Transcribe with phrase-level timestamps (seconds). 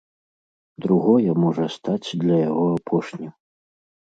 [0.85, 3.31] Другое можа стаць для яго апошнім.